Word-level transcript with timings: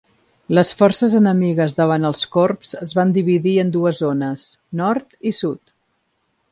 Les 0.57 0.69
forces 0.77 1.11
enemigues 1.19 1.75
davant 1.81 2.09
els 2.09 2.23
Korps 2.37 2.73
es 2.87 2.97
van 3.01 3.15
dividir 3.19 3.55
en 3.65 3.71
dues 3.77 4.03
zones: 4.07 4.49
nord 4.83 5.17
i 5.33 5.39
sud. 5.45 5.63